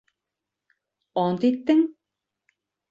[1.25, 1.87] Ант иттең?